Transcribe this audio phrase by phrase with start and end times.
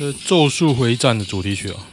[0.02, 1.86] 《这咒术回战》的主题曲啊，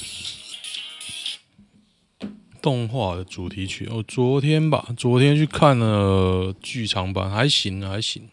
[2.61, 3.85] 动画的主题曲。
[3.91, 8.29] 我昨天吧，昨天去看了剧场版，还行还行。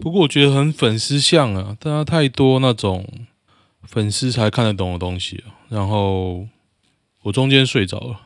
[0.00, 3.08] 不过我觉得很粉丝向啊，但它太多那种
[3.84, 5.54] 粉丝才看得懂的东西啊。
[5.68, 6.48] 然后
[7.22, 8.20] 我中间睡着了，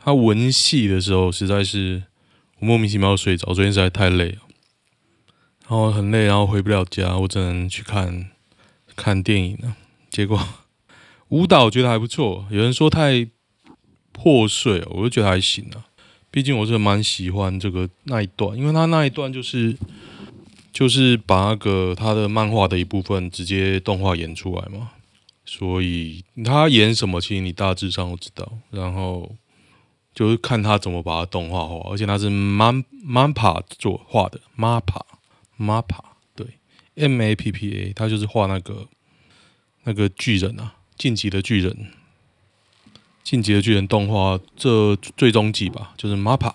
[0.00, 2.02] 他文戏的时候实在是
[2.58, 3.54] 我莫名其妙睡着。
[3.54, 4.38] 昨天实在太累了，
[5.68, 8.30] 然后很累，然后回不了家，我只能去看
[8.96, 9.76] 看电影了。
[10.10, 10.38] 结果
[11.28, 13.28] 舞蹈我觉得还不错，有人说太
[14.12, 15.84] 破碎，我就觉得还行啊。
[16.30, 19.76] 毕竟我是蛮喜欢这个那一段，因为他那一段就是
[20.72, 24.90] 就是把那个他的漫画的一部分直接动画演出来嘛，
[25.44, 28.50] 所以他演什么，其实你大致上都知道。
[28.70, 29.34] 然后
[30.14, 34.84] 就是看他怎么把它动画化，而且他是 MAPPA 做画的，map
[35.58, 35.84] map
[36.34, 36.46] 对
[36.96, 38.88] ，M A P P A，他就是画那个。
[39.84, 41.92] 那个巨人啊，进击的巨人，
[43.22, 46.52] 进击的巨人动画这最终季吧，就是 MAPPA，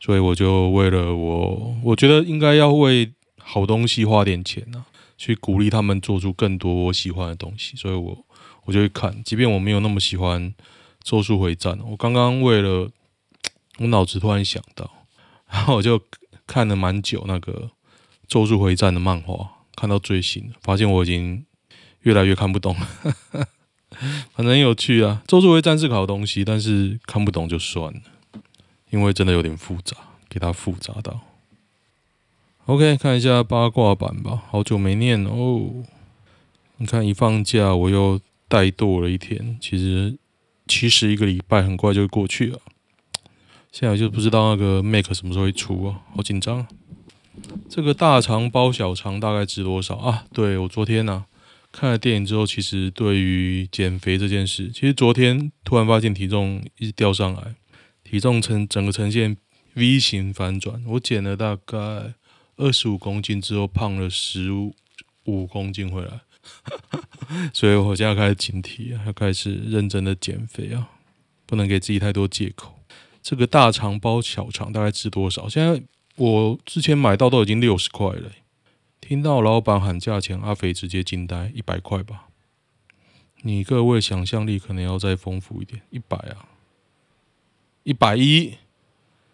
[0.00, 4.86] 所以我就为了我，我觉得应该要为好东西花点钱啊，
[5.18, 8.24] 去鼓励他们做出更多我喜欢的东西，所以我
[8.64, 10.50] 我就会看，即便我没有那么喜欢
[11.02, 12.90] 《咒术回战》，我刚刚为了
[13.78, 14.90] 我脑子突然想到，
[15.50, 16.00] 然后我就
[16.46, 17.52] 看了蛮久那个
[18.26, 21.44] 《咒术回战》的漫画，看到最新，发现我已经。
[22.04, 22.74] 越来越看不懂，
[24.32, 25.22] 反正有趣啊。
[25.26, 28.00] 咒术回战是个好东西，但是看不懂就算了，
[28.90, 29.96] 因为真的有点复杂，
[30.28, 31.20] 给它复杂到。
[32.66, 35.84] OK，看一下八卦版吧，好久没念哦。
[36.78, 40.16] 你看一放假我又怠惰了一天，其实
[40.66, 42.58] 其实一个礼拜很快就过去了。
[43.70, 46.66] 现在就不知道那个 Make 什么时候会出啊，好紧张。
[47.68, 50.24] 这个大肠包小肠大概值多少啊？
[50.32, 51.24] 对，我昨天呢、
[51.76, 57.56] 看了电影之后，其实对于减肥这件事，其实昨天突然发现体重一直掉上来，
[58.04, 59.36] 体重呈整个呈现
[59.74, 60.80] V 型反转。
[60.86, 61.76] 我减了大概
[62.56, 66.20] 二十五公斤之后，胖了十五公斤回来，
[67.52, 70.90] 所以我现在开始警惕，要开始认真的减肥啊，
[71.44, 72.78] 不能给自己太多借口。
[73.20, 75.48] 这个大肠包小肠大概值多少？
[75.48, 75.82] 现在
[76.14, 78.30] 我之前买到都已经六十块了。
[79.06, 82.28] 听到老板喊价钱，阿肥直接惊呆，一百块吧？
[83.42, 86.48] 你各位想象力可能要再丰富一点，一百啊，
[87.82, 88.54] 一百一，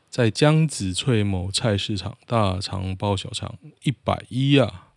[0.09, 4.89] 在江子翠某菜市场，大肠包小肠，一百一啊，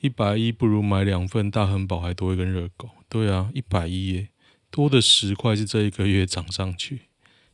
[0.00, 2.90] 一百一不如买两份大亨堡还多一根热狗。
[3.08, 4.28] 对啊，一百一耶，
[4.70, 7.06] 多的十块是这一个月涨上去，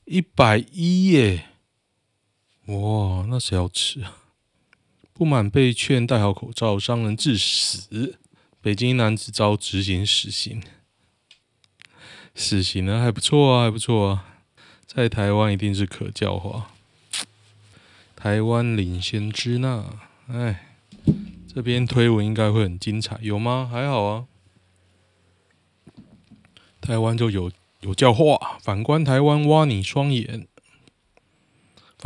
[0.07, 1.47] 一百一耶，
[2.67, 4.25] 哇，那谁要吃啊？
[5.17, 8.19] 不满被劝戴好口罩，伤人致死。
[8.61, 10.63] 北京男子遭执行死刑，
[12.35, 14.25] 死刑呢还不错啊，还不错啊，
[14.87, 16.71] 在台湾一定是可教化。
[18.15, 19.87] 台湾领先支那，
[20.29, 20.67] 哎，
[21.55, 23.67] 这边推文应该会很精彩，有吗？
[23.73, 24.27] 还好啊，
[26.83, 30.47] 台湾就有有教化，反观台湾挖你双眼。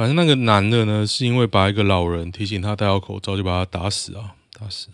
[0.01, 4.89] 反正那个男的呢，是因为把一个老人提醒他戴好口罩，就把他打死啊，打死。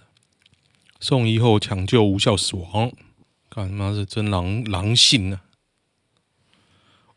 [0.98, 2.90] 送医后抢救无效死亡，
[3.48, 5.44] 干妈是真狼狼性啊！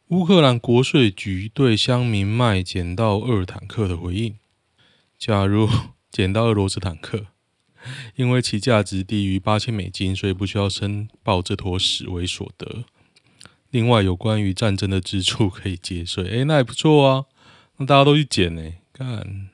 [0.09, 4.35] 乌克兰国税局对乡民卖捡到二坦克的回应：
[5.17, 5.67] 假如
[6.11, 7.25] 捡到俄罗斯坦克，
[8.13, 12.83] 因为其价值低于八千美金，所以不需要申报这坨屎为所得。
[13.71, 16.41] 另外，有关于战争的支出可以节税。
[16.41, 17.25] 哎，那也不错啊！
[17.79, 18.61] 那大家都去捡呢，
[18.93, 19.49] 干。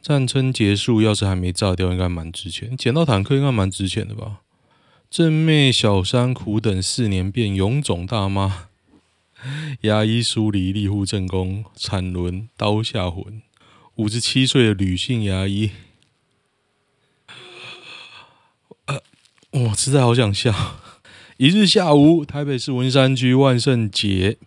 [0.00, 2.76] 战争结束，要是还没炸掉，应该蛮值钱。
[2.76, 4.42] 捡到坦克应该蛮值钱的吧？
[5.10, 8.68] 正妹小三苦等四年变臃肿大妈，
[9.82, 13.42] 牙医梳理立户正宫，产轮刀下魂。
[13.96, 15.70] 五十七岁的女性牙医，
[18.84, 19.00] 呃，
[19.50, 20.54] 我实在好想笑。
[21.38, 24.38] 一日下午，台北市文山区万圣节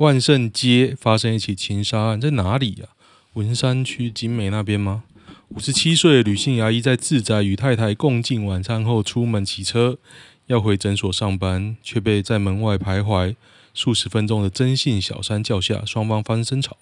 [0.00, 2.88] 万圣街发生一起情杀案，在哪里呀、
[3.34, 5.04] 文山区景美那边吗？
[5.48, 9.98] 五十七岁女性牙医在自宅与太太共进晚餐后出门骑车，
[10.46, 13.36] 要回诊所上班，却被在门外徘徊
[13.74, 16.78] 数十分钟的曾姓小三叫下，双方发生争吵。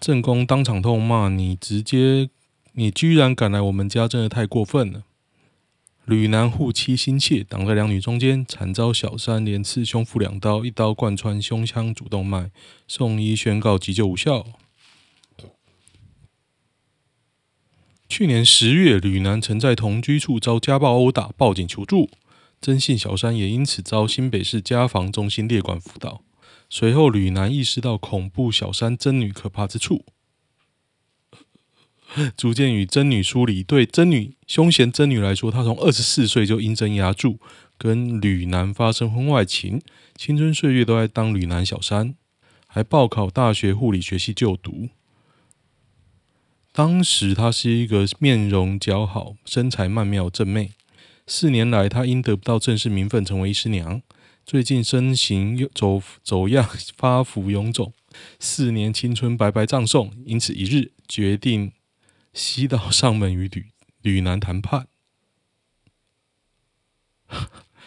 [0.00, 2.30] 正宫当场痛骂：“你直接，
[2.72, 5.04] 你居然敢来我们家，真的太过分了！”
[6.10, 12.50] 吕男护妻心切，挡在两女中间，惨遭小三连刺胸腹两刀，一刀贯穿胸腔主动脉，
[12.88, 14.44] 送医宣告急救无效。
[18.08, 22.10] 去年十月，吕男曾在同居处遭家暴殴打，报警求助。
[22.60, 26.24] 曾姓小三也因此遭新北市家防中心列管辅导。
[26.68, 30.04] 随后，吕男意识到恐怖小三曾女可怕之处，
[32.36, 33.62] 逐渐与曾女疏离。
[33.62, 37.38] 对曾女凶嫌曾女来说，她从二十四岁就阴争阳柱，
[37.78, 39.80] 跟吕男发生婚外情，
[40.16, 42.14] 青春岁月都在当吕男小三，
[42.66, 44.88] 还报考大学护理学系就读。
[46.72, 50.72] 当时她是一个面容姣好、身材曼妙正妹。
[51.26, 54.02] 四年来，她因得不到正式名分，成为医师娘。
[54.44, 57.92] 最近身形又走走样，发福臃肿，
[58.40, 60.10] 四年青春白白葬送。
[60.24, 61.72] 因此，一日决定
[62.32, 63.66] 西岛上门与吕
[64.02, 64.86] 吕男谈判。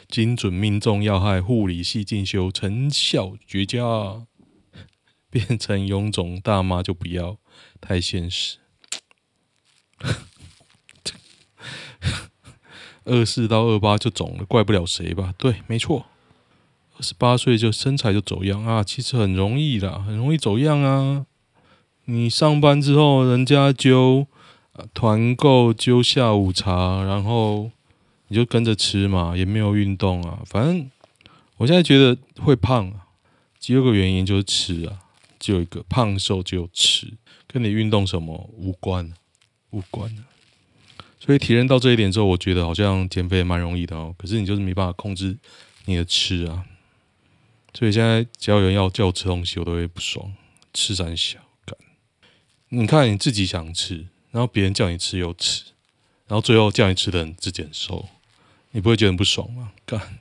[0.08, 4.28] 精准命中要害，护理系进修，成效绝佳。
[5.30, 7.40] 变成臃肿大妈就不要，
[7.82, 8.60] 太现实。
[13.06, 15.34] 二四到二八就肿了，怪不了谁吧？
[15.38, 16.06] 对，没错，
[16.98, 21.26] 二十八岁就身材就走样啊，其实很容易啦，很容易走样啊。
[22.06, 24.28] 你上班之后，人家就
[24.94, 27.72] 团购揪下午茶，然后
[28.28, 30.42] 你就跟着吃嘛，也没有运动啊。
[30.46, 30.90] 反正
[31.58, 33.08] 我现在觉得会胖啊，
[33.60, 35.00] 只有个原因就是吃啊，
[35.40, 37.14] 只有一个胖瘦只有吃，
[37.48, 39.14] 跟你运动什么无关。
[39.76, 40.16] 无关，
[41.20, 44.14] 所以体验到这一点之后，我觉得好像减肥蛮容易的哦。
[44.20, 45.36] 可是你就是没办法控制
[45.86, 46.64] 你的吃啊，
[47.74, 50.32] 所以现在只要有人要叫我吃东西，我都会不爽，
[50.76, 51.76] 吃三小干。
[52.70, 55.66] 你看你自己想吃，然后别人叫你吃又吃，
[56.26, 58.10] 然后最后叫你吃的人自己很瘦，
[58.72, 59.72] 你不会觉得很不爽吗？
[59.86, 60.18] 干。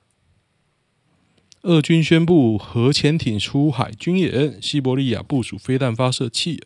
[1.60, 6.62] 俄军宣布核潜艇出海军演，西伯利亚部署飞弹发射器。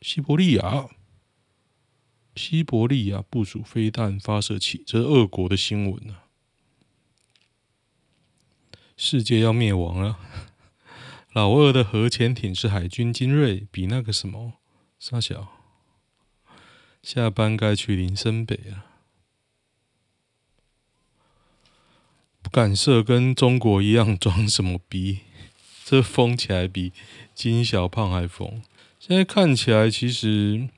[0.00, 0.88] 西伯利亚，
[2.34, 6.24] 西伯利亚部署飞弹发射器，这是俄国的新闻啊！
[8.96, 10.18] 世界要灭亡了。
[11.32, 14.54] 老二的核潜艇是海军精锐，比那个什么
[15.04, 15.48] 三小。
[17.02, 18.84] 下班该去林森北了。
[22.40, 25.18] 不敢射，跟中国一样装什么逼？
[25.84, 26.92] 这疯起来比
[27.34, 28.62] 金小胖还疯。
[29.00, 30.68] 现在看起来，其实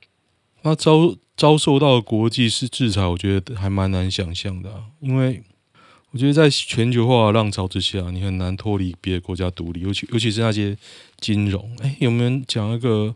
[0.63, 4.85] 他遭遭受到国际是制裁，我觉得还蛮难想象的啊。
[5.01, 5.43] 因为
[6.09, 10.75] 我觉得在全球化的浪潮之下，你很难脱离别的国家独立，尤其尤其是那些
[11.19, 11.77] 金融。
[11.83, 13.13] 哎，有没有人讲那个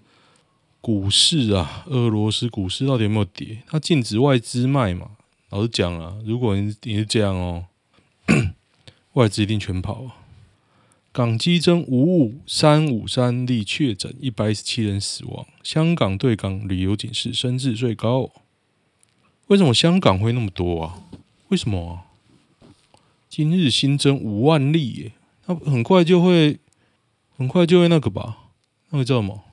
[0.81, 1.83] 股市啊？
[1.87, 3.63] 俄罗斯股市到底有没有跌？
[3.67, 5.11] 它禁止外资卖嘛？
[5.49, 7.65] 老实讲啊，如果你你是这样哦，
[9.13, 10.15] 外资一定全跑啊。
[11.11, 15.45] 港机增五五三五三例确诊，一百一十七人死亡。
[15.63, 18.31] 香港对港旅游警示升至最高。
[19.47, 21.01] 为什么香港会那么多啊？
[21.49, 22.05] 为什么啊？
[23.27, 25.11] 今日新增五万例耶，
[25.47, 26.59] 那很快就会，
[27.35, 28.37] 很快就会那个吧？
[28.91, 29.43] 那个叫什么？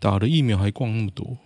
[0.00, 1.38] 打了疫苗还逛那么多？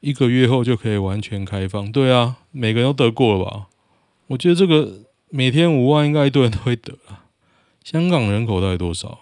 [0.00, 3.68] 一个月后就可以完全开放，对啊，每个人都得过了吧？
[4.28, 7.26] 我觉得这个每天五万，应该一堆人都会得啊。
[7.82, 9.18] 香港人口到底多少？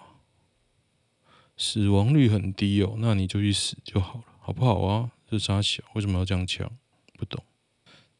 [1.55, 5.11] 死亡率很低哦，那你就去死就好了，好不好啊？
[5.29, 6.69] 这傻小为什么要这样抢？
[7.17, 7.43] 不懂。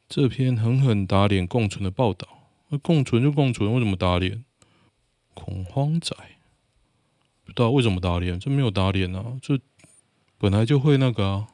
[0.07, 2.27] 这篇狠狠打脸共存的报道，
[2.69, 4.45] 那共存就共存，为什么打脸？
[5.33, 6.15] 恐慌仔，
[7.45, 8.39] 不知道为什么打脸？
[8.39, 9.59] 这没有打脸啊，这
[10.37, 11.47] 本来就会那个啊。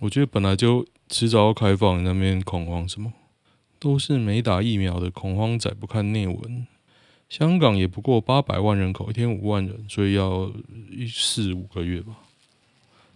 [0.00, 3.12] 我觉得本来就迟早要开放，那边恐慌什么？
[3.80, 6.66] 都是没打疫苗的恐慌仔，不看内文。
[7.28, 10.50] 香港也不过八百万人口，一天五万人，所以要
[10.90, 12.18] 一四五个月吧。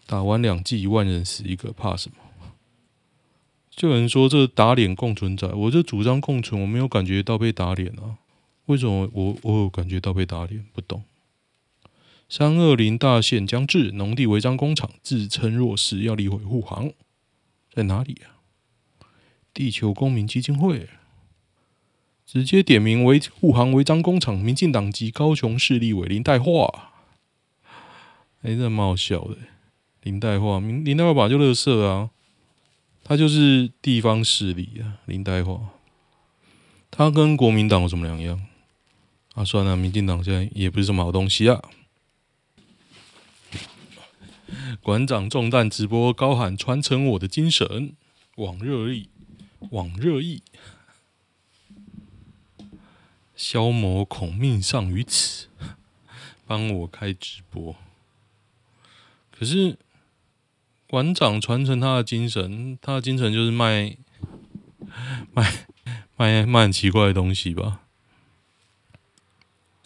[0.06, 2.16] 打完两剂，一万人死一个，怕什么？
[3.70, 8.18] 就有人说这打脸共存仔，我这主张共存，我没有感觉到被打脸啊。
[8.72, 10.64] 为什么我我有感觉到被打脸？
[10.72, 11.04] 不懂。
[12.26, 16.90] 三二零大限将至，农地违章工厂自称弱势，要立委护航，
[17.70, 18.40] 在哪里啊？
[19.52, 20.88] 地球公民基金会
[22.24, 26.74] 直接点名为护航违章工厂，民进党籍高雄市立委林岱樺，
[28.40, 29.36] 哎，这蛮好笑的。
[30.02, 32.08] 林岱樺，林林岱樺本来就垃圾啊，
[33.04, 35.04] 他就是地方势力啊。
[35.04, 35.60] 林岱樺，
[36.90, 38.40] 他跟国民党有什么两样？
[39.34, 41.62] 啊，算了，民进党现在也不是什么好东西啊。
[44.82, 47.94] 馆长中弹直播，高喊传承我的精神，
[48.36, 49.08] 网热议，
[49.70, 50.42] 网热议，
[53.34, 55.46] 消磨恐命丧于此，
[56.46, 57.74] 帮我开直播。
[59.30, 59.78] 可是
[60.86, 63.96] 馆长传承他的精神，他的精神就是卖
[65.32, 65.66] 卖
[66.16, 67.80] 卖卖很奇怪的东西吧？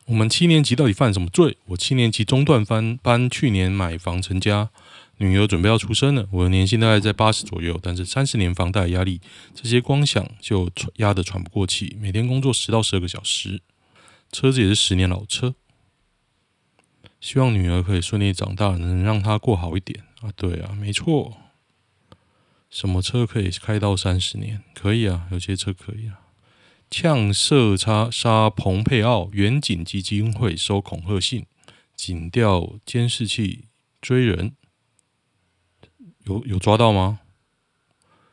[0.06, 1.56] 我们七年级到底犯什么罪？
[1.66, 4.70] 我七年级中断班班，去年买房成家，
[5.16, 6.28] 女儿准备要出生了。
[6.30, 9.20] 我的年薪大概在八十左右，但是三十年房贷压力，
[9.52, 11.96] 这些光想就压得喘不过气。
[12.00, 13.60] 每天工作十到十二个小时，
[14.30, 15.56] 车子也是十年老车。
[17.20, 20.30] 希望女儿可以顺利长大，能让她过好一点啊！
[20.36, 21.36] 对啊，没错。
[22.70, 24.62] 什么车可以开到三十年？
[24.72, 26.20] 可以啊，有些车可以啊。
[26.90, 31.44] 呛射杀杀蓬佩奥，远景基金会收恐吓信，
[31.94, 33.64] 警调监视器
[34.00, 34.54] 追人，
[36.24, 37.20] 有有抓到吗？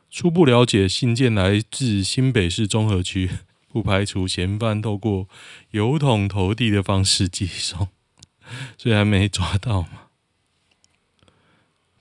[0.09, 3.29] 初步了解，信件来自新北市中和区，
[3.67, 5.27] 不排除嫌犯透过
[5.71, 7.87] 邮筒投递的方式寄送，
[8.77, 10.02] 虽然没抓到。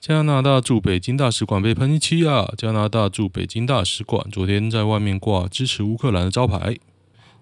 [0.03, 2.53] 加拿大驻北京大使馆被喷漆啊！
[2.57, 6.77] 加拿大驻北京大使馆昨天在外面挂支持乌克兰的招牌，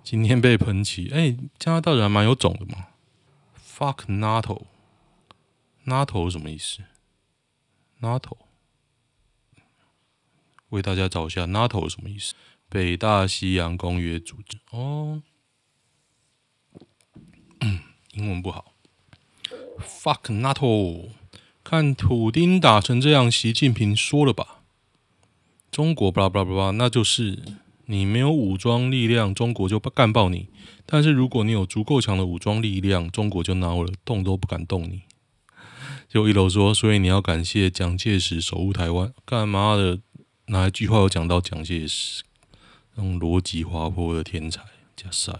[0.03, 1.09] 今天被喷漆。
[1.11, 2.89] 哎、加拿大人还蛮有种的嘛
[3.59, 4.59] ！Fuck NATO，NATO
[6.29, 6.83] 什么意思
[7.99, 8.37] ？NATO
[10.69, 12.35] 为大家找一下 NATO 什么意思？
[12.69, 15.23] 北大西洋公约组织哦，
[17.61, 17.79] 嗯，
[18.11, 18.75] 英文不好。
[19.79, 21.09] Fuck NATO。
[21.63, 24.61] 看土丁打成这样，习近平说了吧？
[25.71, 27.39] 中国巴拉巴拉巴拉，那就是
[27.85, 30.47] 你没有武装力量，中国就干爆你；
[30.85, 35.03] 但是如果你有足够强的武装力量，中国就恼了，动都不敢动你。
[36.09, 39.13] 就一楼说，所以你要感谢蒋介石守护台湾。
[39.23, 39.99] 干嘛的？
[40.47, 42.23] 哪一句话有讲到蒋介石？
[42.95, 44.61] 那种逻辑滑坡的天才，
[44.97, 45.39] 加塞。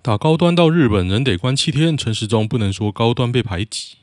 [0.00, 3.96] 打高端到日本人得关七天，陈时中不能说高端被排挤。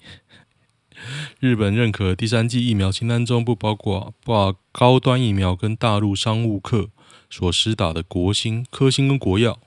[1.39, 6.89] 日本认可第三剂疫苗清单中不包括把高端疫苗跟大陆商务客
[7.29, 9.59] 所施打的国兴、科兴跟国药，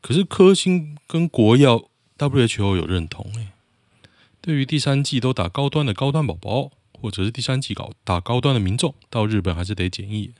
[0.00, 1.84] 可是科兴跟国药
[2.18, 3.48] WHO 有认同诶。
[4.40, 6.70] 对于第三剂都打高端的高端宝宝，
[7.00, 10.32] 或者是第三剂搞打高端的民众，到日本还是得检疫，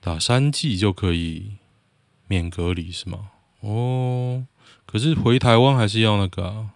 [0.00, 1.52] 打三剂就可以
[2.26, 3.30] 免隔离是吗？
[3.60, 4.46] 哦，
[4.86, 6.70] 可是回台湾还是要那个啊，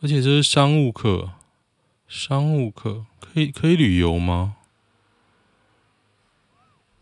[0.00, 1.30] 而且这是商务客。
[2.10, 4.56] 商务客可以可以旅游吗？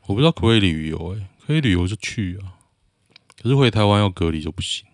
[0.05, 2.61] 我不知道可不可以旅游，哎，可以旅游就去啊。
[3.41, 4.87] 可是回台湾要隔离就不行。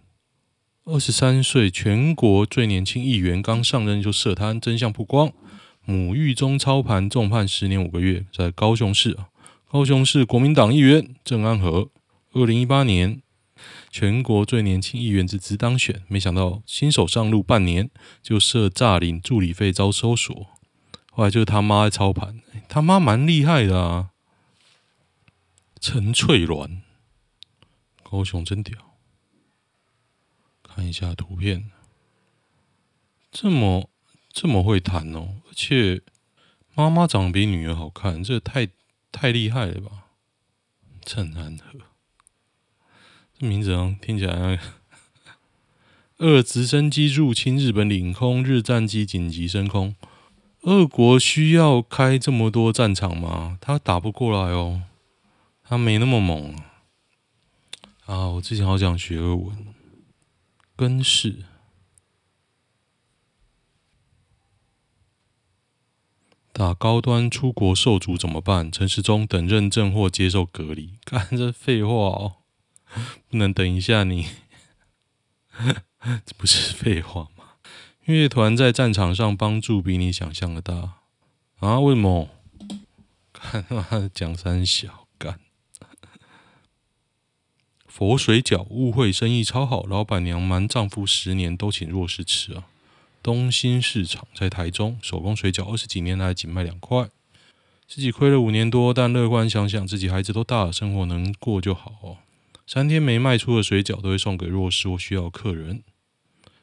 [0.85, 5.33] 二十三岁，全国最年轻议员刚上任就涉贪，真相曝光，
[5.85, 9.30] 母狱中操盘，重判十年五个月，在高雄市啊。
[9.68, 11.90] 高雄市国民党议员郑安和，
[12.35, 13.21] 二零一八年。
[13.96, 20.48] 全国最年轻议员之职当选，没想到新手上路半年就设诈领助理费遭搜索，
[21.12, 24.10] 后来就是他妈在操盘，他妈蛮厉害的啊。
[25.80, 26.78] 陈翠鸾，
[28.02, 28.96] 高雄真屌，
[30.64, 31.70] 看一下图片，
[33.30, 33.88] 这么
[34.32, 36.02] 这么会谈哦，而且
[36.74, 38.68] 妈妈长得比女儿好看，这太
[39.12, 40.06] 太厉害了吧？
[41.04, 41.93] 郑安和。
[43.44, 44.58] 名字听起来
[46.18, 49.94] 俄 直升机入侵日本领空，日战机紧急升空。
[50.62, 53.58] 俄国需要开这么多战场吗？
[53.60, 54.82] 他打不过来哦，
[55.62, 56.56] 他没那么猛
[58.06, 58.28] 啊！
[58.28, 59.74] 我之前好想学俄文，
[60.74, 61.44] 根式。
[66.52, 68.70] 打高端出国受阻怎么办？
[68.72, 70.94] 陈时中等认证或接受隔离？
[71.04, 72.36] 干这废话哦，
[73.28, 74.28] 不能等一下你。
[76.24, 77.44] 这不是废话吗？
[78.04, 80.96] 乐团在战场上帮助比你想象的大
[81.60, 81.80] 啊？
[81.80, 82.28] 为什么？
[83.32, 85.38] 看他妈讲三小干。
[87.86, 92.64] 佛水饺误会生意超好，老板娘瞒丈夫十年都请弱势吃啊。
[93.22, 97.08] 东兴市场在台中，手工水饺二十几年来仅卖两块，
[97.86, 102.18] 自己亏了五年多，但乐观想想自己孩子都大了，生活能过就好。
[102.66, 105.83] 三天没卖出的水饺都会送给弱势或需要客人。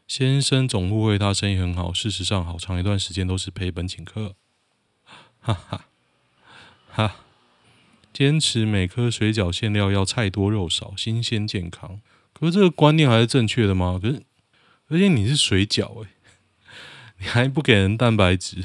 [0.07, 4.35] 先生总误会他生意很好，事实上好长一段时间都是赔本请客。
[5.39, 5.85] 哈哈
[6.89, 7.15] 哈，
[8.11, 12.01] 坚持每颗水饺馅料要菜多肉少，新鲜健康。
[12.33, 13.99] 可是这个观念还是正确的吗？
[14.01, 14.23] 可是，
[14.87, 16.09] 而且你是水饺诶。
[17.19, 18.63] 你还不给人蛋白质，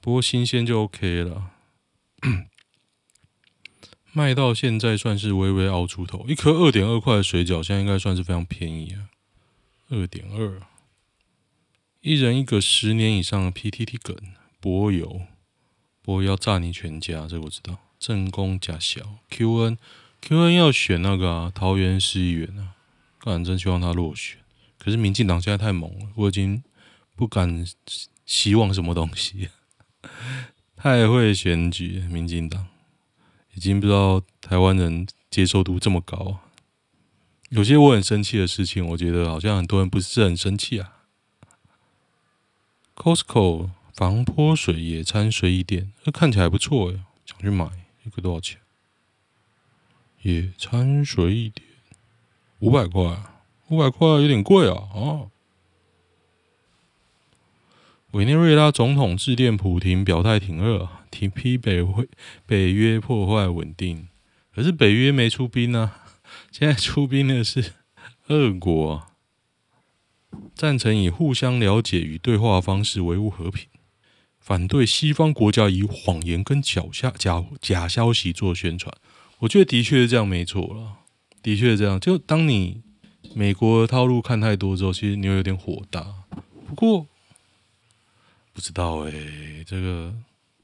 [0.00, 1.50] 不过新鲜就 OK 了。
[4.12, 9.08] 卖到现在算是微微熬出头，一颗二点二块的水饺，现在应该算是非常便宜啊。
[9.88, 10.60] 二点二，
[12.00, 14.16] 一人一个十年以上的 PTT 梗，
[14.60, 15.22] 博友，
[16.02, 17.78] 博要炸你全家，这个我知道。
[17.98, 19.76] 正宫假小 QN，QN
[20.20, 22.74] QN 要选那个啊，桃园市议员啊，
[23.18, 24.38] 个人真希望他落选。
[24.78, 26.62] 可是民进党现在太猛了，我已经
[27.14, 27.64] 不敢
[28.26, 29.48] 希望什么东西。
[30.76, 32.66] 太会选举，民进党
[33.54, 36.40] 已经不知道台湾人接受度这么高。
[37.50, 41.02] 有些我很生气的事情，我觉得好像很多人不是很生气啊。
[42.94, 47.68] Costco 防泼水野餐随意店，那看起来不错诶，想去买，
[48.04, 48.60] 一个多少钱？
[50.22, 51.66] 野餐随意店
[52.60, 53.24] 五百块。
[53.68, 54.74] 五百块有点贵啊！
[54.94, 55.30] 哦，
[58.12, 62.06] 委内瑞拉总统致电普亭，表态挺俄，提批北会
[62.44, 64.08] 北约破坏稳定。
[64.54, 66.04] 可是北约没出兵啊，
[66.52, 67.72] 现在出兵的是
[68.28, 69.04] 俄国。
[70.54, 73.66] 赞成以互相了解与对话方式维护和平，
[74.38, 78.94] 反对西方国家以谎言跟假下假假消息做宣传。
[79.38, 80.98] 我觉得的确是这样，没错了，
[81.42, 81.98] 的确是这样。
[81.98, 82.82] 就当你。
[83.34, 86.04] 美国的套路看太多之后，其实你会有点火大。
[86.66, 87.06] 不过
[88.52, 89.12] 不知道哎、
[89.66, 90.14] 这个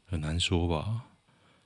[0.06, 1.02] 很难说吧？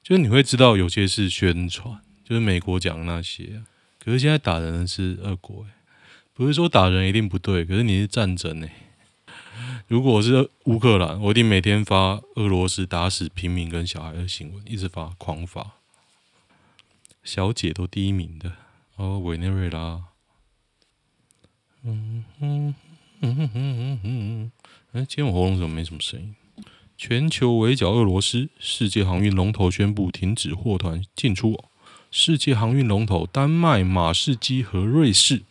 [0.03, 3.63] 就是你会知道有些是宣传，就是美国讲的那些。
[3.99, 5.71] 可是现在打人的是俄国、欸，
[6.33, 8.73] 不是说打人一定不对，可是你是战争哎、
[9.87, 15.75] 如果是乌克兰，我一定每天发俄罗斯打死平民跟小孩的新闻，一直发狂发。
[17.23, 18.53] 小姐都第一名的
[18.97, 20.03] 哦，委内瑞拉。
[21.85, 22.75] 嗯嗯
[23.21, 24.53] 嗯嗯嗯嗯，
[24.93, 26.35] 哎，今天我喉咙怎么没什么声音？
[26.99, 31.59] 全球围剿俄罗斯，世界航运龙头宣布停止货团进出。
[32.11, 35.45] 世界航运龙头丹麦马士基和瑞士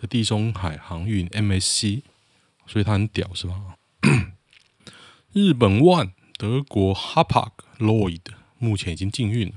[0.00, 2.02] 的地中海航运 MSC，
[2.68, 3.74] 所以它很屌是吧？
[5.34, 8.20] 日本万、德国 Hapag-Lloyd
[8.58, 9.54] 目前已经禁运了，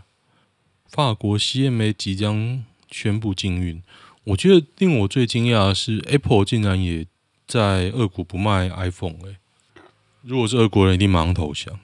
[0.87, 3.83] 法国 CMA 即将宣布禁运。
[4.23, 7.05] 我觉得令我最惊讶的是，Apple 竟然也
[7.47, 9.37] 在俄国不卖 iPhone 哎、
[10.21, 11.79] 如果是俄国人，一定马上投降。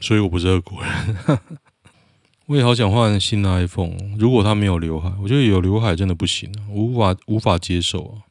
[0.00, 1.38] 所以我不是俄国人，
[2.46, 4.16] 我也好想换新的 iPhone。
[4.18, 8.24] 如果它没有刘海，我觉得有刘海真的不行，无法无法接受啊！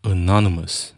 [0.02, 0.90] anonymous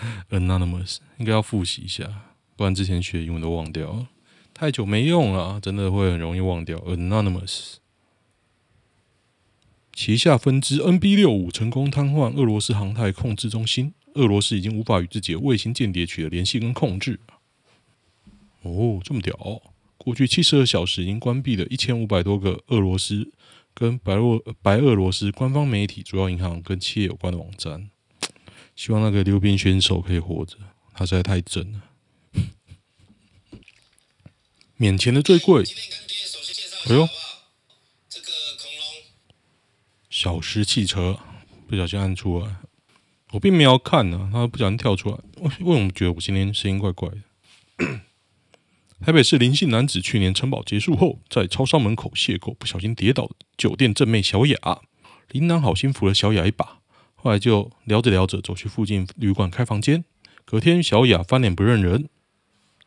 [0.30, 4.08] anonymous 应该要复习一下，不然之前学英文都忘掉了，
[4.54, 6.78] 太久没用了，真的会很容易忘掉。
[6.78, 7.74] anonymous
[9.92, 17.18] 旗下分支 NB 六五成功瘫痪俄罗斯航太控制中心，俄罗斯已经无法与自己的卫星间谍取得联系跟控制。
[18.62, 19.36] 哦，这么屌！
[19.96, 23.32] 过去七十二小时已经关闭了一千五百多个俄罗斯
[23.74, 27.90] 跟白俄白俄罗斯官方媒体、主要银行跟企业有关的网站。
[28.78, 30.56] 希望那个溜冰选手可以活着，
[30.94, 31.82] 他实在太真了。
[34.76, 35.64] 免钱的最贵。
[36.86, 37.08] 哎呦，
[38.08, 39.02] 这个恐龙
[40.08, 41.18] 小狮汽车
[41.66, 42.58] 不小心按出来，
[43.32, 45.16] 我并没有看呢、啊，他不小心跳出来。
[45.38, 48.00] 为为什么觉得我今天声音怪怪的？
[49.04, 54.56] 台北市林姓男子去年城堡结束后，在超商门口邂逅不小心跌倒酒店正妹小雅，
[55.30, 56.77] 林男好心扶了小雅一把，
[57.20, 60.04] 后来就聊着聊着走去附近旅馆开房间。
[60.44, 62.08] 隔天小雅翻脸不认人，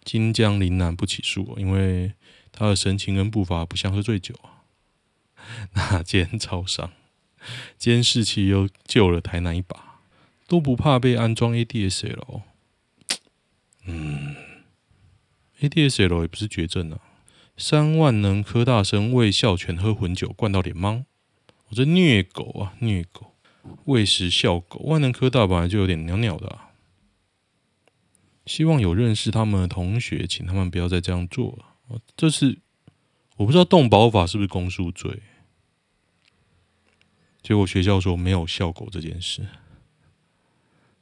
[0.03, 2.13] 今将林男不起诉，因为
[2.51, 4.63] 他的神情跟步伐不像喝醉酒啊。
[5.75, 6.91] 那间超商
[7.77, 9.99] 监视器又救了台南一把，
[10.47, 12.41] 都不怕被安装 ADSL。
[13.85, 14.35] 嗯。
[15.59, 16.99] ADSL 也不是绝症啊！
[17.55, 21.03] 三万能科大生喂校犬喝混酒，灌到脸盲。
[21.67, 23.30] 我这虐狗啊，虐狗！
[23.85, 26.59] 喂食校狗，万能科大本来就有点鸟鸟的。
[28.45, 32.01] 希望有认识他们的同学，请他们不要再这样做了。
[32.17, 32.59] 这是
[33.37, 35.21] 我不知道动保法是不是公诉罪？
[37.41, 39.47] 结果学校说没有校狗这件事，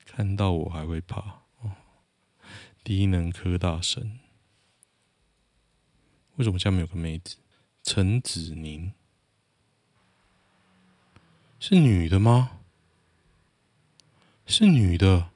[0.06, 1.72] 看到我还会怕哦。
[2.84, 4.20] 低能科大神。
[6.36, 7.38] 为什么下面有个妹子？
[7.84, 8.92] 陈子宁
[11.60, 12.52] 是女的吗？
[14.46, 15.30] 是女的，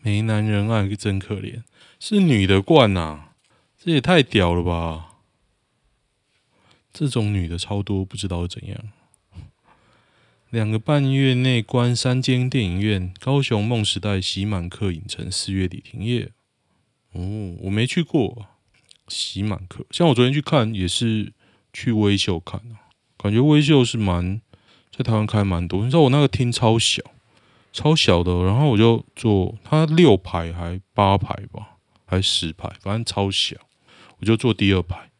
[0.00, 1.62] 没男人爱真可怜。
[2.00, 3.34] 是女的惯呐，
[3.78, 5.18] 这也太屌了吧！
[6.90, 8.88] 这种女的超多，不知道怎样。
[10.48, 16.32] 两个半月内关三间电影院，高雄梦时代喜满客影城四月底停业。
[17.12, 18.46] 哦，我没去过
[19.06, 21.32] 喜满客，像我昨天去看也是
[21.72, 24.40] 去威秀看啊，感觉威秀是蛮
[24.94, 25.84] 在台湾开蛮多。
[25.84, 27.02] 你知道我那个厅超小，
[27.72, 33.56] 超小的，然后我就坐它六排还八排吧，还十排，反正超小，
[34.18, 35.10] 我就坐第二排。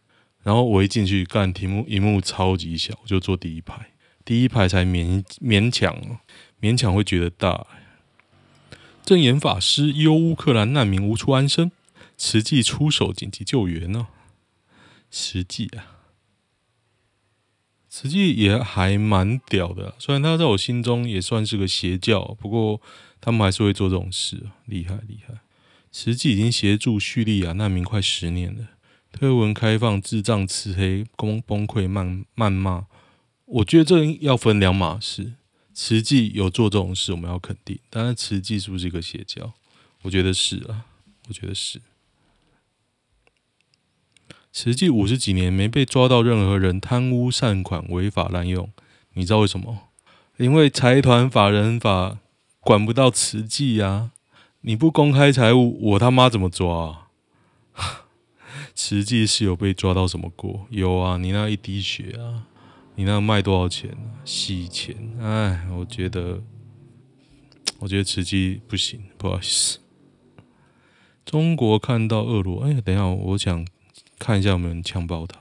[0.43, 3.91] 然后我一进去看，题目一幕超级小，我就坐第一排，
[4.25, 5.97] 第一排才勉勉强
[6.61, 7.67] 勉强会觉得大。
[9.05, 11.71] 正言法师忧乌克兰难民无处安身。
[12.23, 14.07] 慈济出手紧急救援呢、哦？
[15.11, 15.89] 慈济啊，
[17.90, 19.94] 慈济也还蛮屌的。
[19.98, 22.81] 虽然他在我心中也算是个邪教，不过
[23.20, 25.35] 他们还是会做这种事，厉害厉害。
[25.90, 28.68] 慈济已经协助叙利亚难民快十年了，
[29.11, 32.87] 推文开放智障、慈黑、崩崩溃、谩谩骂。
[33.44, 35.33] 我觉得这要分两码事。
[35.74, 37.76] 慈济有做这种事，我们要肯定。
[37.90, 39.53] 但是慈济是不是一个邪教？
[40.03, 40.87] 我觉得是啊，
[41.26, 41.81] 我觉得是。
[44.53, 48.69] 慈济五十几年没被抓到任何人贪污善款、违法滥用，
[49.15, 49.79] 你知道为什么？
[50.39, 52.19] 因为财团法人法
[52.59, 54.11] 管不到慈济呀！
[54.63, 57.09] 你不公开财务，我他妈怎么抓啊？
[58.75, 60.67] 慈济是有被抓到什么过？
[60.71, 62.47] 有啊，你那一滴血啊，
[62.97, 64.19] 你那卖多少钱啊？
[64.25, 64.97] 洗钱？
[65.21, 66.43] 哎，我觉得，
[67.79, 69.79] 我觉得慈济不行，不好意思。
[71.25, 73.65] 中国看到俄罗，哎，等一下，我想。
[74.20, 75.40] 看一下有没有人枪爆他。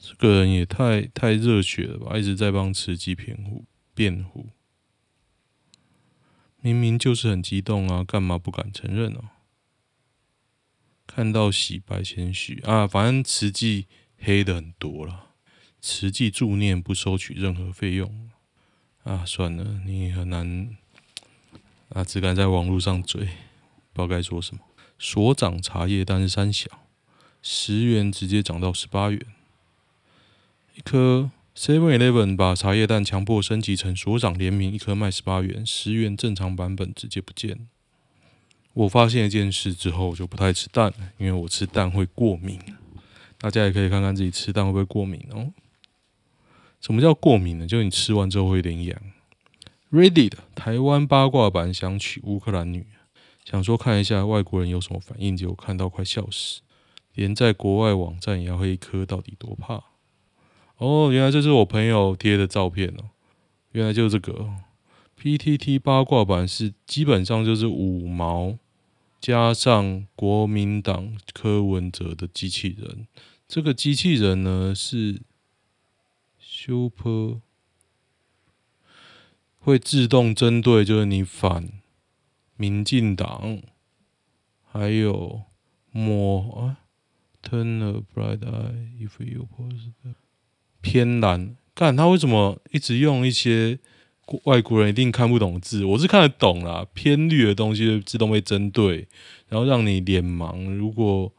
[0.00, 2.16] 这个人也太太热血了吧！
[2.18, 4.48] 一直在帮慈济辩护辩护，
[6.60, 9.44] 明明就是很激动啊，干嘛不敢承认呢、啊？
[11.06, 15.34] 看到洗白谦虚啊，反正慈济黑的很多了。
[15.80, 18.30] 慈济助念不收取任何费用
[19.04, 20.76] 啊，算了，你很难。
[21.90, 22.04] 啊！
[22.04, 23.30] 只敢在网络上嘴，不知
[23.94, 24.62] 道该说什么。
[24.98, 26.68] 所长茶叶蛋是三小，
[27.42, 29.20] 十元直接涨到十八元。
[30.74, 37.68] 一颗 Seven Eleven 把茶叶蛋强迫升级成所长联名，一颗卖十八元，十元正常版本直接不见。
[38.72, 42.60] 我发现一件事之后，我就不太吃蛋了，因为我吃蛋会过敏。
[43.36, 45.52] 大家也可以看看自己吃蛋会不会过敏哦。
[46.80, 47.66] 什么叫过敏呢？
[47.66, 49.02] 就是你吃完之后会有点痒。
[49.90, 52.86] Reddit 台湾八卦版想娶乌克兰女，
[53.44, 56.60] 想说看一下外国人有什么反应，结果看到快笑死，
[57.14, 59.82] 连在国外网站也要黑科，到底多怕？
[60.76, 63.10] 哦，原来这是我朋友贴的照片哦，
[63.72, 64.48] 原来就是这个。
[65.20, 68.56] PTT 八卦版是基本上就是五毛
[69.20, 73.06] 加上国民党柯文哲的机器人，
[73.46, 75.20] 这个机器人呢是
[76.38, 77.40] Super
[79.60, 81.68] 会自动针对，就是你反
[82.56, 83.60] 民进党，
[84.64, 85.42] 还有
[85.92, 86.78] 抹啊
[87.42, 89.92] Turn a bright eye if you post
[90.80, 93.78] 偏蓝，看他为什么一直用一些。
[94.44, 96.86] 外国人一定看不懂字，我是看得懂啦。
[96.94, 99.08] 偏绿的东西自动被针对，
[99.48, 100.72] 然后让你脸盲。
[100.72, 101.32] 如果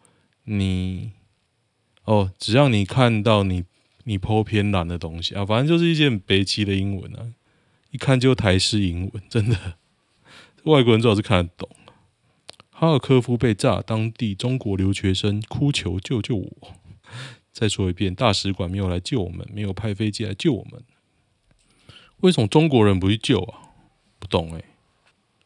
[0.43, 1.11] 你
[2.03, 3.63] 哦，只要你看到你
[4.03, 7.31] 你 po 偏蓝的东西啊，反正就是一些很悲戚的英文啊，
[7.91, 9.75] 一看就台式英文，真的，
[10.63, 11.69] 外国人最好是看得懂。
[12.69, 16.51] 哈尔科夫被炸，当地中国留学生哭求救救我。
[17.51, 20.81] 再说一遍，大使馆没有来救我们，没有派飞机来救我们。
[22.21, 23.59] 为什么中国人不去救啊？
[24.17, 24.63] 不懂哎、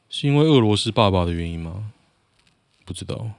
[0.07, 1.91] 是因为俄罗斯爸爸的原因吗？
[2.85, 3.31] 不知道，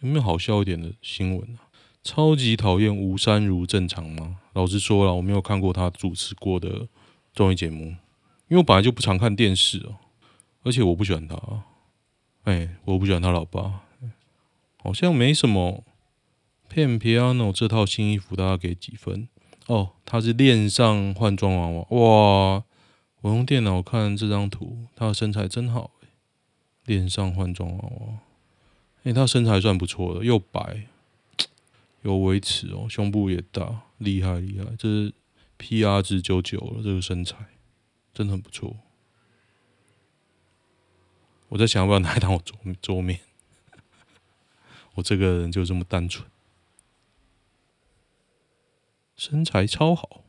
[0.00, 1.72] 有没有好笑一点的新闻啊？
[2.04, 4.36] 超级讨厌吴珊如，正常吗？
[4.52, 6.86] 老实说了，我没有看过他主持过的
[7.32, 7.94] 综艺节目，
[8.52, 9.96] 因为我本来就不常看电视哦，
[10.62, 11.64] 而且我不喜欢他，
[12.42, 13.80] 哎、我不喜欢他老爸，
[14.76, 15.82] 好像没什么。
[16.68, 19.26] Pen Piano 这套新衣服大家给几分？
[19.68, 22.64] 哦，他是恋上换装娃娃，哇！
[23.22, 26.08] 我用电脑看这张图，他的身材真好哎！
[26.84, 28.18] 恋上换装娃娃，
[29.04, 30.88] 哎，他身材算不错的，又白，
[32.02, 34.66] 有维持哦，胸部也大，厉害厉害！
[34.76, 35.14] 这是
[35.58, 37.38] PR 值九九了，这个身材
[38.12, 38.76] 真的很不错。
[41.48, 43.20] 我在想要不要拿来当我桌桌面？
[44.94, 46.28] 我这个人就这么单纯，
[49.16, 50.24] 身材超好。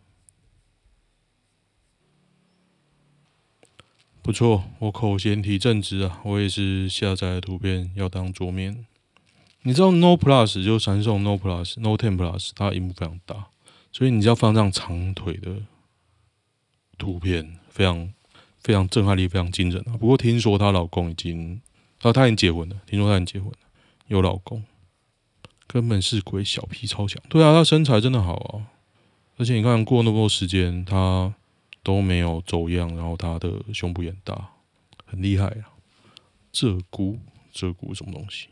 [4.21, 6.21] 不错，我口嫌体正直啊！
[6.23, 8.85] 我也是下载的图片要当桌面。
[9.63, 13.47] 你知道 No Plus 就闪送 No Plus No Ten Plus，它萤幕非常大，
[13.91, 15.63] 所以你只要放这样长腿的
[16.97, 18.13] 图片，非常
[18.61, 19.97] 非常震撼力非常惊人啊！
[19.97, 21.59] 不过听说她老公已经，
[22.01, 22.79] 啊，她已经结婚了。
[22.85, 23.57] 听说她已经结婚了，
[24.07, 24.63] 有老公，
[25.67, 27.21] 根本是鬼，小屁超强。
[27.27, 28.71] 对啊，她身材真的好啊！
[29.37, 31.33] 而且你看过那么多时间，她。
[31.85, 34.51] 都没有走样，然后她的胸部也大，
[35.03, 35.75] 很厉害啊！
[36.53, 37.19] 鹧鸪，
[37.53, 38.47] 鹧鸪什么东西？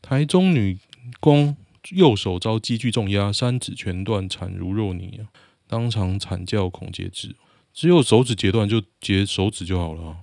[0.00, 0.78] 台中女
[1.20, 1.54] 工
[1.90, 5.20] 右手遭机具重压，三指全断，惨如肉泥！
[5.66, 7.36] 当场惨叫恐截肢，
[7.72, 10.18] 只有手指截断就截手指就好了，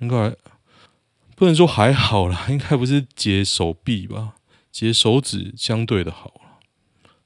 [0.00, 0.36] 应该
[1.34, 4.36] 不能说还好啦， 应该不是截手臂吧？
[4.70, 6.60] 截手指相对的好了。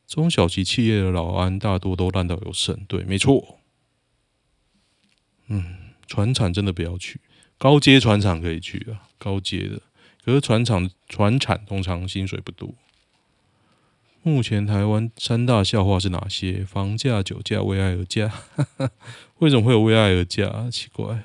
[0.06, 3.58] 中小型企业的老安大多都烂到有剩，对，没错。
[5.48, 7.20] 嗯，船厂真的不要去，
[7.58, 9.80] 高阶船厂可以去啊，高阶的。
[10.24, 12.74] 可是船厂船厂通常薪水不多。
[14.22, 16.64] 目前台湾三大笑话是哪些？
[16.64, 18.32] 房价、酒驾、为爱而嫁。
[19.38, 20.70] 为什么会有为爱而嫁？
[20.70, 21.24] 奇怪。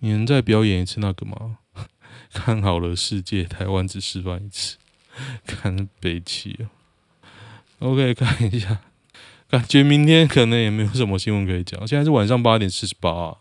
[0.00, 1.58] 你能再表演一次那个吗？
[2.32, 4.76] 看好了世界，台湾只示范一次。
[5.46, 6.70] 看北七啊。
[7.78, 8.82] OK，看一下。
[9.48, 11.86] 感觉明天可能也没有什么新闻可以讲。
[11.86, 13.38] 现在是晚上八点四十八，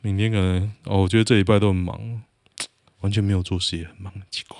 [0.00, 2.22] 明天可能哦，我觉得这礼拜都很忙，
[3.00, 4.58] 完全没有做事也很忙，奇怪。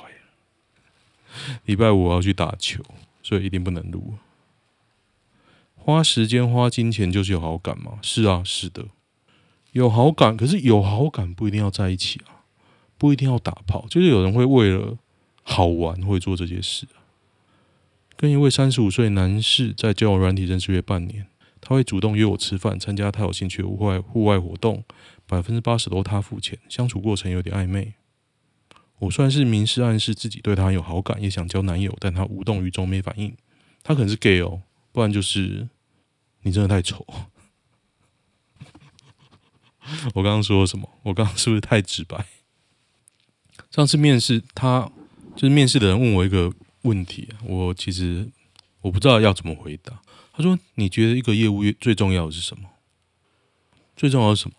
[1.66, 2.82] 礼拜五我要去打球，
[3.22, 4.14] 所以一定不能录。
[5.74, 7.98] 花时间花金钱就是有好感吗？
[8.00, 8.86] 是啊，是的，
[9.72, 10.36] 有好感。
[10.36, 12.48] 可是有好感不一定要在一起啊，
[12.96, 14.96] 不一定要打炮，就是有人会为了
[15.42, 16.86] 好玩会做这些事。
[18.16, 21.26] 跟一位三十五岁男士在交友软体认识约半年，
[21.60, 24.84] 他会主动约我吃饭，参加他有兴趣的户外户外活动，
[25.26, 27.92] 百分之八十都他付钱，相处过程有点暧昧。
[28.98, 33.36] 我算是明示暗示自己对他有好感，也想交男友，但他无动于衷，没反应。
[33.82, 35.68] 他可能是 gay 哦，不然就是
[36.42, 37.04] 你真的太丑。
[40.14, 40.88] 我刚刚说什么？
[41.02, 42.26] 我刚刚是不是太直白？
[43.70, 44.90] 上次面试他
[45.34, 46.52] 就是面试的人问我一个。
[46.84, 48.28] 问题，我其实
[48.82, 50.02] 我不知道要怎么回答。
[50.34, 52.68] 他说：“你觉得一个业务最重要的是什么？
[53.96, 54.56] 最重要的是什么？”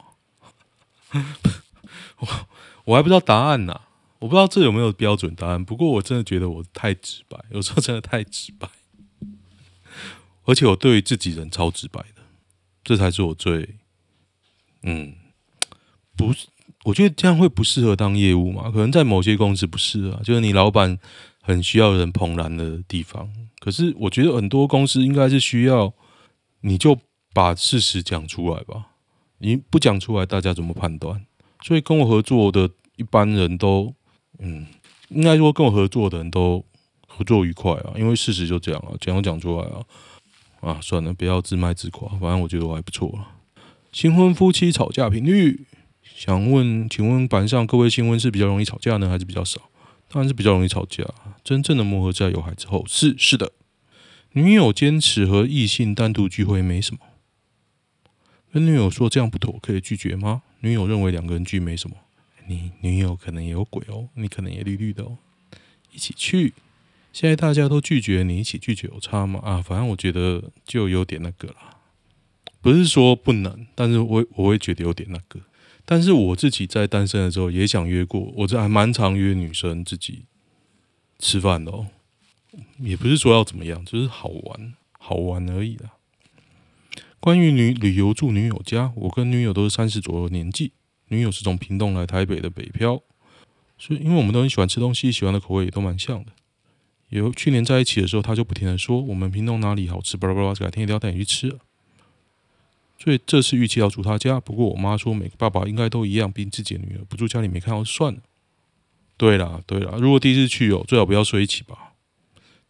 [2.17, 2.27] 我
[2.85, 3.81] 我还不知道答案呢、
[4.25, 5.63] 我不知道这有没有标准答案。
[5.63, 8.67] 不过我真的觉得我太直白，有时候真的太直白。
[10.45, 12.23] 而且我对于自己人超直白的，
[12.83, 13.75] 这才是我最
[14.81, 15.13] 嗯，
[16.15, 16.47] 不是，
[16.85, 18.71] 我觉得这样会不适合当业务嘛？
[18.71, 20.97] 可能在某些公司不适合，就是你老板
[21.43, 23.31] 很需要人捧然的地方。
[23.59, 25.93] 可是我觉得很多公司应该是需要，
[26.61, 26.97] 你就
[27.31, 28.87] 把事实讲出来吧。
[29.37, 31.27] 你不讲出来，大家怎么判断？
[31.61, 33.93] 所以跟我合作的一般人都，
[34.39, 34.67] 嗯，
[35.09, 36.63] 应该说跟我合作的人都
[37.07, 39.83] 合作愉快啊，因为事实就这样啊，讲都讲出来啊。
[40.61, 43.27] 啊，算了，不要自卖自夸，反正我觉得我还不错了。
[43.91, 45.67] 新婚夫妻吵架频率，
[46.01, 49.61] 想问，请问板上各位新婚是比较容易吵架呢，还是比较少？
[50.09, 51.03] 当然是比较容易吵架。
[51.43, 53.51] 真正的磨合在有孩子后，是是的。
[54.31, 56.99] 女友坚持和异性单独聚会没什么。
[58.51, 60.41] 跟女友说这样不妥，可以拒绝吗？
[60.61, 61.95] 女友认为两个人聚没什么，
[62.47, 65.17] 你女友可能也有鬼哦，你可能也绿绿的哦，
[65.91, 66.53] 一起去。
[67.11, 69.39] 现在大家都拒绝，你一起拒绝有差吗？
[69.43, 71.77] 啊，反正我觉得就有点那个啦，
[72.61, 75.39] 不是说不能，但是我我会觉得有点那个。
[75.85, 80.25] 但是我自己在单身的时候也想约过，我这还蛮常约女生自己
[81.19, 81.87] 吃饭的哦，
[82.79, 85.93] 也不是说要怎么样，就是好玩好玩而已啦。
[87.19, 90.73] 关于女旅游住女友家，我跟女友都是三十左右年纪。
[91.07, 93.01] 女友是从屏东来台北的北漂，
[93.77, 96.31] 所以因为我们都很喜欢吃东西，喜欢的口味也都蛮像的。
[97.09, 101.57] 有去年在一起的时候，她就不停的说我们屏东哪里好吃，巴拉巴拉，改天一定要带你去吃。
[102.97, 108.21] 所以这次预计要住她家，不过我妈说每个爸爸应该都一样，毕竟自己的女儿不住家里没看到算了。
[109.17, 111.93] 对啦对啦，如果第一次去哦，最好不要睡一起吧。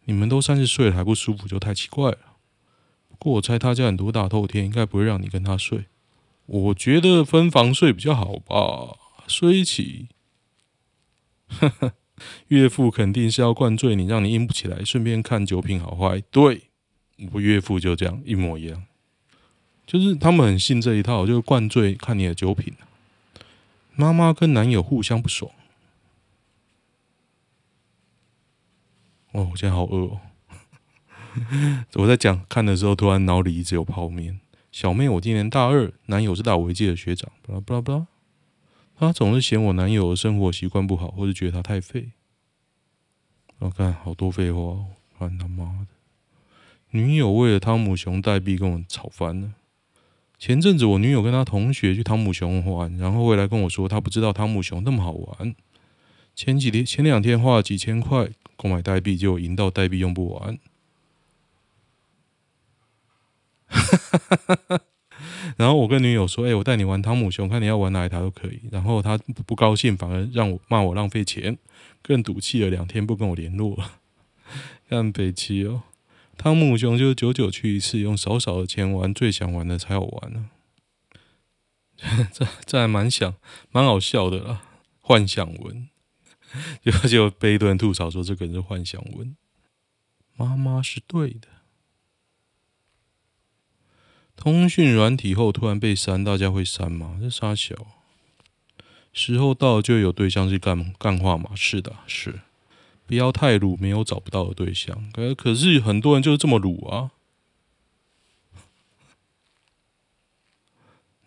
[0.04, 2.18] 你们都三十岁了还不舒服，就太奇怪了。
[3.08, 5.86] 不过我猜他家很多大透天，应该不会让你跟他睡。
[6.46, 10.08] 我觉得分房睡比较好吧，睡一起。
[12.48, 16.20] 岳父肯定是要灌醉你，让你硬不起来，顺便看酒品好坏。
[16.30, 16.62] 对，
[17.32, 18.84] 我岳父就这样一模一样，
[19.86, 22.74] 就是他们很信这一套，就是灌醉看你的酒品。
[23.94, 25.50] 妈妈跟男友互相不爽。
[29.32, 30.20] 哦，我现在好饿哦。
[31.94, 34.40] 我在讲看的时候，突然脑里一直有泡面。
[34.76, 37.32] 小妹，我今年大二，男友是大我一届的学长。
[37.40, 38.06] 巴拉巴拉巴拉，
[38.94, 42.10] 他总是嫌我男友生活习惯不好，或是觉得他太废。
[43.60, 44.84] 我看好多废话，
[45.18, 45.86] 烦他妈的！
[46.90, 49.54] 女友为了汤姆熊代币跟我吵翻了。
[50.38, 55.54] 前阵子我女友跟她同学去汤姆熊玩，然后回来跟我说，她不知道汤姆熊那么好玩。
[56.34, 60.58] 前几天前两天花了几千块购买代币，结果赢到代币用不完。
[65.56, 71.56] 然后我跟女友说：“哎、我带你玩汤姆熊，看你要玩哪一台都可以。”然后她不高兴，反而让我骂我浪费钱，
[72.02, 74.00] 更赌气了两天不跟我联络了。
[75.12, 75.82] 北七哦，
[76.36, 80.50] 汤姆熊就久久去一次，用少少的钱玩最想玩的才好玩呢、
[82.32, 83.34] 这这还蛮想
[83.70, 84.62] 蛮好笑的啦，
[85.00, 85.88] 幻想文，
[86.82, 89.36] 就就被一堆人吐槽说这个人是幻想文。
[90.36, 91.48] 妈妈是对的。
[94.36, 97.18] 通讯软体后突然被删，大家会删吗？
[97.20, 97.74] 这傻小，
[99.12, 101.50] 时候到就有对象去干干话嘛？
[101.56, 102.42] 是的，是，
[103.06, 105.10] 不要太鲁，没有找不到的对象。
[105.12, 107.10] 可可是很多人就是这么鲁啊。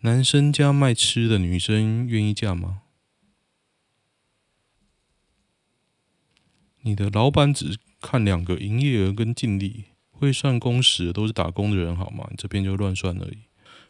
[0.00, 2.82] 男生家卖吃的，女生愿意嫁吗？
[6.82, 9.89] 你的老板只看两个营业额跟净利。
[10.20, 12.26] 会算工时都是打工的人好吗？
[12.30, 13.38] 你这边就乱算而已。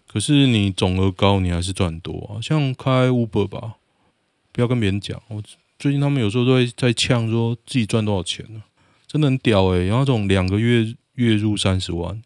[0.07, 2.41] 可是你总额高，你还是赚多啊。
[2.41, 3.75] 像开 Uber 吧，
[4.53, 5.21] 不要跟别人讲。
[5.29, 5.43] 我
[5.79, 8.63] 最近他们有时候都会在呛，说自己赚多少钱呢？
[9.07, 9.87] 真的很屌诶、欸。
[9.87, 12.23] 然后这种两个月月入三十万，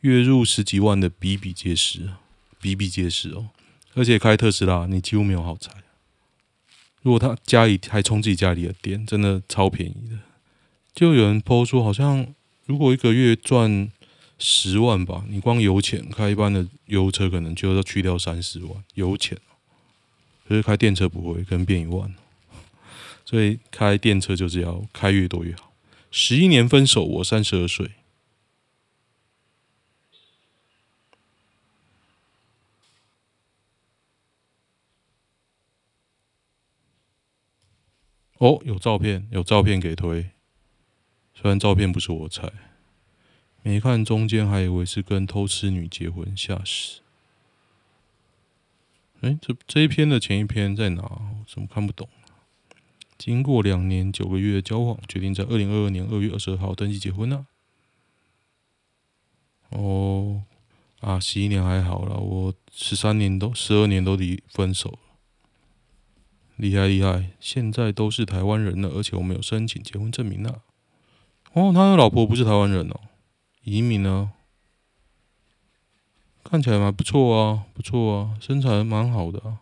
[0.00, 2.08] 月入十几万的比比皆是，
[2.60, 3.48] 比比皆是哦。
[3.94, 5.72] 而且开特斯拉，你几乎没有好财。
[7.02, 10.18] 如果他家里还充自己家里的电，真的超便宜的。
[10.94, 12.34] 就有人 po 说，好像。
[12.68, 13.90] 如果一个月赚
[14.38, 19.38] 十万吧，你光油钱开一般的油车可能就要去掉三十万油钱，
[20.46, 22.14] 可是开电车不会，可能变一万。
[23.24, 25.72] 所以开电车就是要开越多越好。
[26.10, 27.92] 十一年分手，我三十二岁。
[38.36, 40.30] 哦，有照片，有照片给推。
[41.40, 42.50] 虽然照片不是我菜，
[43.62, 47.00] 没看中间还以为是跟偷吃女结婚，吓死！
[49.20, 51.20] 哎，这这一篇的前一篇在哪？
[51.46, 52.08] 怎么看不懂？
[53.16, 57.46] 经过两年九个月的交往，决定在二零二二年二月二十二号登记结婚了。
[59.68, 60.42] 哦，
[60.98, 64.98] 啊，十一年还好啦，我十三年都十二年都离分手了，
[66.56, 70.62] 厉害厉害，现在都是台湾人了，而且我们有申请结婚证明了。
[71.52, 73.00] 哦，他的老婆不是台湾人哦，
[73.62, 74.30] 移民呢？
[76.44, 79.60] 看起来蛮不错啊，不错啊，身材蛮好的啊，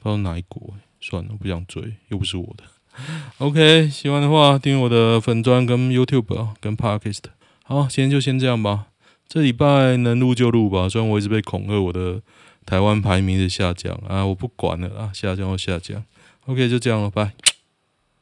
[0.00, 2.64] 不知道哪一国，算了，不想追，又不是我的。
[3.38, 7.24] OK，喜欢的话订阅我的粉砖跟 YouTube 啊，跟 Podcast。
[7.64, 8.86] 好，今天就先这样吧。
[9.26, 12.22] 这礼拜能录就录吧，虽然我一直被恐吓我的
[12.64, 16.04] 台湾排名的下降啊，我不管了啊，下降就下降。
[16.46, 17.32] OK，就这样了，拜。